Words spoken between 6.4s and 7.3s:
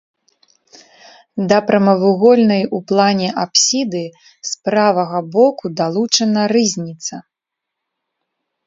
рызніца.